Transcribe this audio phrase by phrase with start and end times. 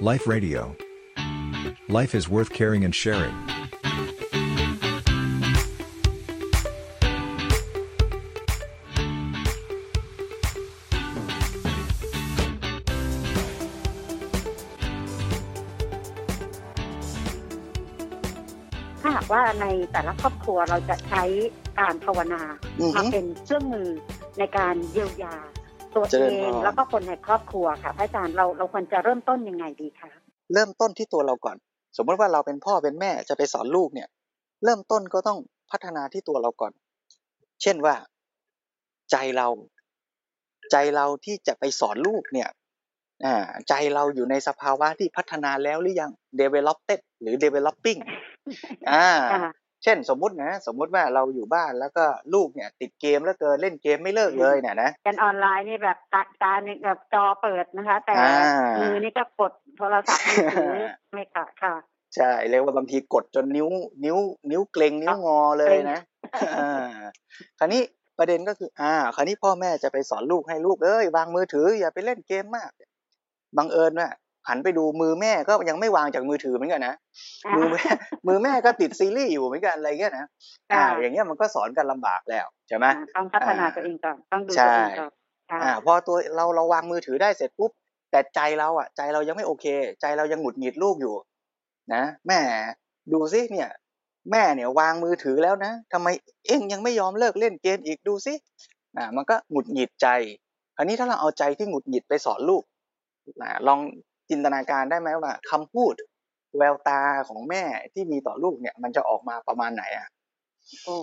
[0.00, 0.76] Life Radio.
[1.88, 3.34] Life is worth caring and sharing.
[19.00, 21.22] ถ้าหากว่าในแต่ละครอบครัวเราจะใช้
[21.78, 22.42] การภาวนา
[22.80, 23.88] อือฮึมาเป็นเครื่องมือ
[24.38, 25.36] ในการเยียวยา
[25.96, 30.10] ตัวเจเอริญพรงแล้วก็คนในครอบครัวค่ะพระอาจารย์เราเราควรจะเริ่มต้นยังไงดีคะ
[30.52, 31.56] เริ่มต้นที่ตัวเราก่อน
[31.96, 34.08] สมมติว่าเราเป็นพ่อเป็นแม่จะไปสอนลูกเนี่ย
[34.64, 35.38] เริ่มต้นก็ต้อง
[35.70, 36.72] พัฒนาที่ตัวเราก่อน
[37.62, 37.94] เช่นว่า
[39.10, 39.48] ใจเรา
[40.70, 42.48] ใจเราที่จะไปสอนลูกเนี่ย
[43.24, 43.34] อ่า
[43.68, 48.00] ใจเราอยู่ในสภาวะที่พัฒนาแล้วหรือยัง developed หรือ developing
[48.92, 49.52] อ่าค่ะ
[49.86, 52.04] เช่นสมมุตินะ สมมุติว่าเราอยู่บ้านแล้วก็
[52.34, 58.36] ลูกเนี่ย ติดเกมแล้วเกินเล่นเกมไม่เลิกเลยเนี่ยนะกันออนไลน์นี่แบบตาตานี่แบบจอเปิดนะคะ แต่อ่า
[58.80, 60.72] มืมือนี่ก็กดโทรศัพท์มือถือ
[61.12, 61.74] ไม่ค่ะค่ะ
[62.16, 63.68] ใช่เรียกว่าบางทีกดจนนิ้ว
[64.04, 64.16] นิ้ว
[64.50, 65.98] นิ้วเกร็งนิ้วงอเลยนะ
[66.58, 66.88] อ่า
[67.58, 67.82] คราวนี้
[68.18, 72.70] ประเด็นก็คือ อ่า คราวนี้พ่อแม่จะไปสอนลูกให้ลูกเอ้ยวางมือถืออย่าไปเล่นเกมมาก
[73.56, 74.08] บังเอิญว่า
[74.48, 76.94] หันไปดูมือแม่ก็ยังไม่วางจากมือถือเหมือนกันนะ
[77.56, 77.84] มือแม่
[78.28, 80.26] มือแม่ก็ติดซีรีส์อยู่เหมือนกันอะไรเงี้ยนะ
[80.72, 85.10] อ่าค่ะอย่างเงี้ยมันก็สอนกันลำบากแล้วใช่ไหมอ่าต้องพัฒนาอ่าตัวเองก่อนต้องดูใช่ตัวเองก่อน
[85.50, 87.70] ค่ะอ่าพอตัวเราเราวางมือถือได้เสร็จปุ๊บ
[88.10, 89.66] แต่ใจเราอะ ใจเรายังไม่โอเค
[90.00, 91.14] ใจเรายังหงุดหงิดลูกอยู่
[91.94, 92.38] นะแม่
[93.12, 93.68] ดูซิเนี่ย
[94.30, 96.08] แม่เนี่ยวางมือถือแล้วนะทำไม
[96.46, 98.34] เอ็งยังไม่ยอมเลิกเล่นเกมอีกดูซิ
[98.96, 100.08] อ่า มันก็หงุดหงิดใจ
[100.76, 102.62] คราวนี้ถ้าเราเอาใจที่หงุดหงิดไปสอนลูก
[103.42, 103.80] นะลอง
[104.30, 105.94] จินตนาการได้ไหมว่าคำพูด
[106.58, 110.08] แววตาของแม่ที่มีต่อลูกเนี่ย มันจะออกมาประมาณไหนอะ
[110.84, 110.96] โอ้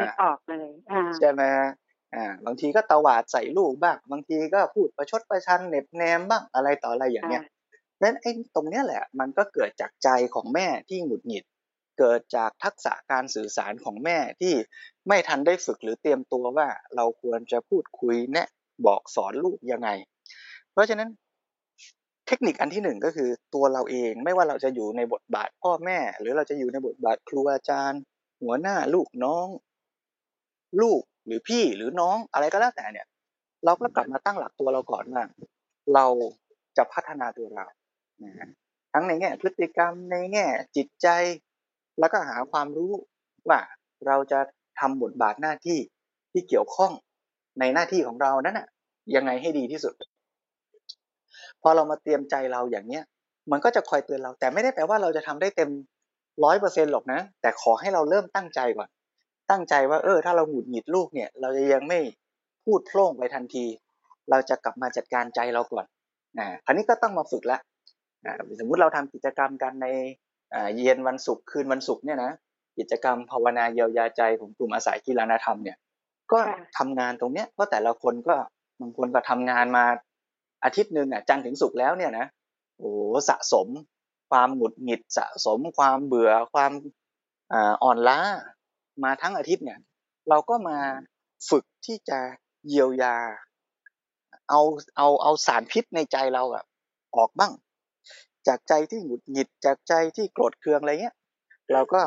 [0.00, 1.70] นึกออกเลยอ่าใช่ไหมฮะ
[2.14, 7.44] อ่าบางทีก็ตวาดใส่ลูกบ้างบางทีก็พูดประชดประชันเหน็บแนมบ้างอะไรต่ออะไรอย่างเงี้ย
[8.02, 11.44] นั้นไอ้ตรงเนี้ยแหละ มันก็เกิดจากใจของแม่ที่หงุดหงิด
[11.98, 14.54] เกิดจากทักษะการสื่อสารของแม่ที่
[15.08, 18.48] ไม่ทันได้ฝึกหรือเตรียมตัวว่าเราควรจะพูดคุยแนะ
[18.86, 19.88] บอกสอนลูกยังไง
[20.72, 21.08] เพราะฉะนั้น
[22.32, 28.00] เทคนิคอันที่หนึ่งก็คือตัวเราเองไม่ว่าเราจะอยู่ในบทบาทพ่อแม่ หรือเราจะอยู่ในบทบาทครูอาจารย์
[28.42, 29.48] หัวหน้าลูกน้อง
[30.80, 33.06] ลูกหรือพี่หรือน้องอะไรก็แล้วแต่เนี่ย
[33.64, 35.24] เราก็กลับมาตั้งหลักตัวเราก่อนว่า
[35.94, 36.06] เรา
[36.76, 37.66] จะพัฒนาตัวเรา
[38.22, 38.50] นะ
[38.92, 41.08] ทั้งในแง่พฤติกรรมในแง่จิตใจ
[41.98, 42.92] แล้วก็หาความรู้
[43.48, 43.60] ว่า
[44.06, 44.40] เราจะ
[44.80, 45.78] ทำบทบาทหน้าที่
[46.32, 46.92] ที่เกี่ยวข้อง
[47.60, 48.68] ในหน้าที่ของเรานั้นน่ะ
[49.14, 49.94] ยังไงให้ดีที่สุด
[51.62, 53.04] พอเรามาเตรียมใจเราอย่างเนี้ย
[53.50, 55.70] มันก็จะคอยเตือนเรา แต่ไม่ได้แปลว่าเราจะทำได้เต็ม
[56.44, 58.88] ร้อยเปอร์เซ็นหรอกนะ แต่ขอให้เราเริ่มตั้งใจก่อน
[59.50, 61.98] ตั้งใจว่าเออ ถ้าเราหงุดหงิดลูกเนี่ย เราจะยังไม่
[62.64, 63.64] พูดโพล่งไปทันที
[64.30, 65.86] เราจะกลับมาจัดการใจเราก่อน
[66.38, 67.58] อ่าคราวนี้ก็ต้องมาฝึกละ
[68.24, 69.86] อ่าสมมุติเราทำกิจกรรมกันใน
[70.54, 72.32] อ่าเย็นวันศุกร์คืนวันศุกร์เนี่ยนะ
[72.78, 75.76] กิจกรรมภาวนาเยียวยาใจของกลุ่มอาศัยกีฬาธรรมเนี่ย
[76.32, 78.34] ก็ค่ะทำงานตรงเนี้ยเพราะแต่ละคนก็
[78.80, 79.84] บางคนก็ทำงานมา
[80.64, 82.26] อาทิตย์หนึ่งอะจันทร์ถึงศุกร์แล้วเนี่ยนะ
[82.78, 82.90] โอ้
[83.28, 83.68] สะสม
[84.30, 86.72] ความหงุดหงิดสะสม ความเบื่อความ
[87.52, 88.18] อ่อ่อนล้า
[89.04, 89.80] มาทั้งอาทิตย์เนี่ย
[90.28, 90.78] เราก็มา
[91.50, 92.18] ฝึกที่จะ
[92.68, 93.16] เยียวยา
[94.48, 94.60] เอา
[94.96, 96.64] เอาเอาสารพิษในใจเราอะ
[97.16, 97.52] ออกบ้าง
[98.46, 101.16] จากใจที่หงุดหงิดจากใจที่โกรธเคืองอะไรเงี้ย
[101.72, 102.00] เราก็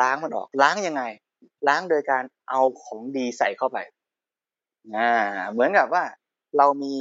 [0.00, 1.02] ล้างมันออกล้างยังไง
[1.68, 3.78] ล้างโดยการเอาของดีใส่เข้าไป
[4.96, 5.10] อ่า
[5.52, 6.04] เหมือนกับว่า
[6.58, 6.94] เรามี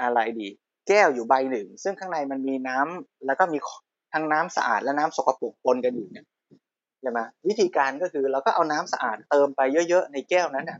[0.00, 0.48] อะไรดี
[0.88, 3.58] แก้วอยู่ใบหนึ่ง ซึ่งข้างในมันมีน้ำแล้วก็มี
[4.12, 6.26] ทั้งน้ำสะอาดและน้ำสกปรกปนกันอยู่เนี่ย
[7.00, 10.78] ใช่ไหมวิธีการก็คือเราก็เอาน้ำสะอาดเติมไปเยอะๆในแก้วนั้นน่ะ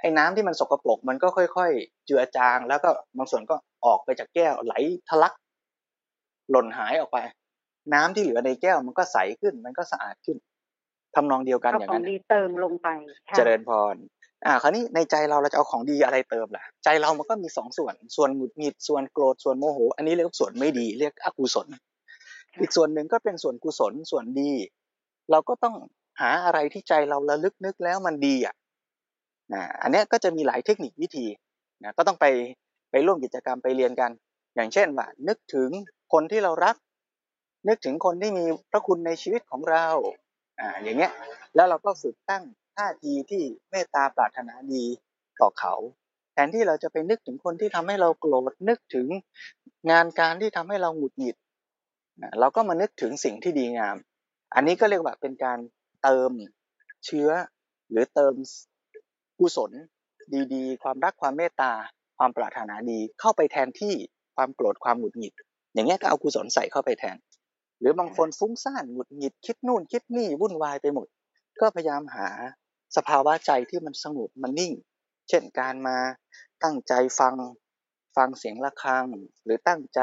[0.00, 4.74] ไอ้น้ำที่มันสกปรกมันก็ค่อย ๆ เจือจาง แล้วก็บางส่วนก็ออกไปจากแก้วไหล
[5.08, 5.32] ทะลัก
[6.50, 7.18] หล่นหายออกไป
[7.94, 10.36] น้ำที่เหลือในแก้วมันก็ใสขึ้น มันก็สะอาดขึ้น
[11.14, 12.88] ทำนองเดียวกันเอาอย่างขอนั้งนดีเติมลงไป
[13.30, 13.94] ค่ะเจริญพร
[14.46, 21.66] อ่าคราวนี้ในใจเราเราจะเอาของดีอะไรเติมล่ะ ใจเรามันก็มีสองส่วน ส่วนหงุดหงิดส่วนโกรธส่วนโมโห อันนี้เรียกว่าส่วนไม่ดีเรียกอกุศล
[22.60, 24.52] อีกส่วนหนึ่งก็เป็นส่วนกุศลส่วนดี
[25.30, 25.74] เราก็ต้อง
[26.20, 28.54] หาอะไรที่ใจเราระลึกนึกแล้วมันดีอะ
[29.52, 31.26] นะอันเนี้ยก็จะมีหลายเทคนิควิธี
[31.82, 32.26] นะก็ต้องไป
[32.90, 34.10] ไปร่วมกิจกรรมไปเรียนกัน
[34.54, 35.70] อย่างเช่นว่า นึกถึง
[36.12, 36.76] คนที่เรารัก
[37.68, 39.86] นึกถึงคนที่มีพระคุณในชีวิตของเรา
[40.60, 41.12] อ่าอย่างเงี้ย
[41.54, 42.44] แล้วเราก็ฝึกตั้ง
[42.78, 44.84] ท่าทีที่เมตตาปรารถนาดี
[45.40, 45.74] ต่อเขา
[46.32, 49.06] แทนที่เราจะไปนึกถึงคนที่ทำให้เราโกรธนึกถึง
[49.90, 51.36] งานการที่ทำให้เราหงุดหงิด
[52.40, 53.96] เราก็มานึกถึงสิ่งที่ดีงาม
[54.54, 55.58] อันนี้ก็เรียกว่าเป็นการ
[56.02, 56.30] เติม
[57.04, 57.30] เชื้อ
[57.90, 58.34] หรือเติม
[59.38, 59.70] กุศล
[60.54, 61.72] ดีๆ ความรักความเมตตา
[62.18, 63.94] ความปรารถนาดีเข้าไปแทนที่
[64.36, 65.34] ความโกรธความหงุดหงิด
[65.74, 67.16] อย่างเงี้ยก็เอากุศลใส่เข้าไปแทน
[67.80, 71.06] หรือบางคนฟุ้งซ่านหงุดหงิดคิดนู่นคิดนี่วุ่นวายไปหมด
[71.60, 72.28] ก็พยายามหา
[72.96, 74.72] สภาวะใจที่มันสงบมันนิ่ง
[75.28, 75.96] เช่นการมา
[76.64, 77.34] ตั้งใจฟัง
[78.16, 79.06] ฟังเสียงะระฆัง
[79.44, 80.00] หรือตั้งใจ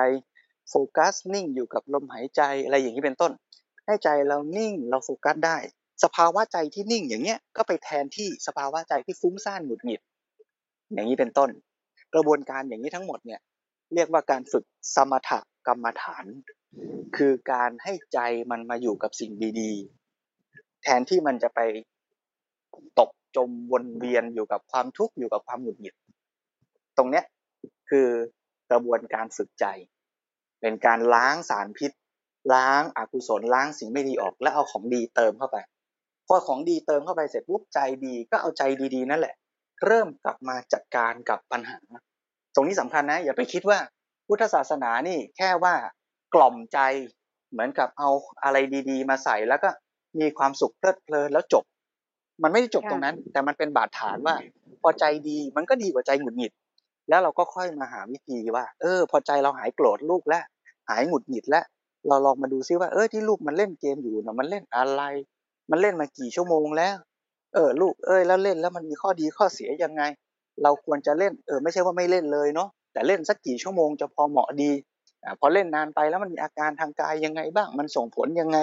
[0.70, 3.32] โฟกัสนิ่งอยู่กับลมหายใจอะไรอย่างนี้เป็นต้น
[3.86, 5.58] ให้ใจเรานิ่งเราโฟกัสได้
[6.04, 10.02] สภาวะใจที่นิ่งอย่างเงี้ยก็ไปแทนที่สภาวะใจที่ฟุ้งซ่านหงุดหงิด
[10.94, 11.50] อย่างนี้เป็นต้น
[12.14, 13.40] กระบวนการอย่างนี้ทั้งหมดเนี่ย
[13.94, 14.66] เรียกว่าการฝึก
[14.96, 15.32] สมถ
[15.68, 16.26] กรรมฐาน
[17.18, 18.20] คือการให้ใจ
[18.52, 21.60] มันมาอยู่กับสิ่งดีๆ แทนที่มันจะไป
[23.00, 25.96] ตกจมวนเวียนอยู่กับความทุกข์อยู่กับความหงุดหงิด
[26.98, 27.26] ตรงเนี้ย
[27.90, 28.08] คือ
[28.72, 29.66] กระบวนการฝึกใจ
[30.62, 31.92] เป็นการล้างสารพิษ
[32.54, 35.58] ล้างอากุศลล้างสิ่งไม่ดีออก แล้วเอาของดีเติมเข้าไป
[36.28, 38.64] พอของดีเติมเข้าไปเสร็จปุ๊บใจดีก็เอาใจ
[38.96, 39.36] ดีๆนั่นแหละ
[39.86, 41.80] เริ่มกลับมาจัดการกับปัญหา
[42.56, 43.80] ตรงนี้สำคัญนะ อย่าไปคิดว่า
[44.28, 45.76] พุทธศาสนานี่แค่ว่า
[46.34, 46.80] กล่อมใจ
[47.52, 48.10] เหมือนกับเอา
[48.44, 48.58] อะไร
[48.90, 49.70] ดี ๆ มาใส่แล้วก็
[50.20, 51.64] มีความสุขเพลิดเพลินแล้วจบ
[52.44, 54.36] มันไม่ได้จบตรงนั้น แต่มันเป็นบาดฐานว่า
[54.82, 56.52] พอใจดีมันก็ดีกว่าใจหงุดหงิด
[57.10, 60.44] แล้วเราก็ค่อยมาหาวิธีว่า เออ พอใจเราหายโกรธลูกแล้ว
[60.90, 61.66] หายหงุดหงิดแล้ว
[62.08, 65.02] เราลองมาดูซิว่าเออที่ลูกมันเล่นเกมอยู่นะมันเล่นอะไร
[65.72, 66.96] มันเล่นมากี่ชั่วโมงแล้ว
[67.54, 70.04] เออ ลูกเอ้ยแล้วเล่นแล้วมันมีข้อดีข้อเสียยังไง
[70.64, 74.72] เราควรจะเล่น เออ ไม่ใช่ว่าไม่เล่นเลยเนาะแต่เล่นสักกี่ชั่วโมงจะพอเหมาะดี
[75.24, 78.58] อ่าพอเล่นนานไปแล้วมันมีอาการทางกายยังไงบ้าง มันส่งผลยังไง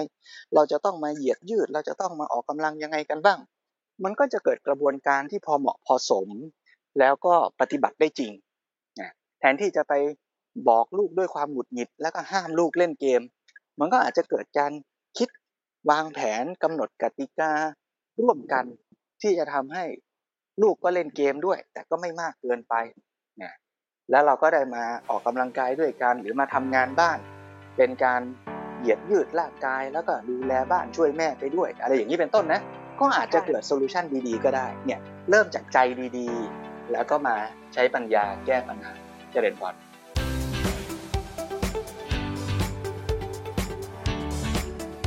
[0.54, 3.38] เราจะต้องมาเหยียดยืด เราจะต้องมาออกกำลังยังไงกันบ้าง
[4.04, 6.28] มันก็จะเกิดกระบวนการที่พอเหมาะพอสม
[6.98, 8.32] แล้วก็ปฏิบัติได้จริง
[9.00, 9.10] นะ
[9.40, 9.94] แทนที่จะไป
[10.68, 13.22] บอกลูกด้วยความหงุดหงิด แล้วก็ห้ามลูกเล่นเกม
[13.80, 14.72] มันก็อาจจะเกิดการ
[15.18, 15.28] คิด
[15.90, 17.52] วางแผนกำหนดกติกา
[18.20, 18.64] ร่วมกัน
[19.22, 19.84] ที่จะทำให้
[20.62, 22.74] ลูกก็เล่นเกมด้วย แต่ก็ไม่มากเกินไป
[23.42, 23.52] นะ
[24.10, 27.18] แล้วเราก็ได้มาออกกำลังกายด้วยกันหรือมาทำงานบ้าน
[27.76, 28.20] เป็นการ
[28.80, 32.60] เหยียดยืดร่างกายแล้วก็ดูแลบ้านช่วยแม่ไปด้วย อะไรอย่างนี้เป็นต้นนะ
[33.00, 35.00] ก็อาจจะเกิด solution ดีๆ ก็ได้เนี่ย
[35.30, 35.78] เริ่มจากใจ
[36.18, 37.36] ดีๆ แล้วก็มา
[37.74, 38.92] ใช้ปัญญาแก้ปัญหา
[39.32, 39.74] เจริญพร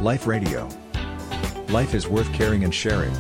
[0.10, 0.62] Life Radio.
[1.78, 3.16] Life is worth caring and sharing.